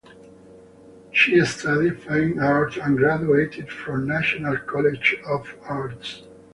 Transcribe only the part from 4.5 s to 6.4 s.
College of Arts.